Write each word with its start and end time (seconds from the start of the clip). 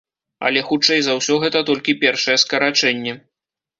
Але 0.47 0.61
хутчэй 0.69 1.03
за 1.07 1.13
ўсе 1.19 1.37
гэта 1.45 1.63
толькі 1.69 1.97
першае 2.05 2.37
скарачэнне. 2.45 3.13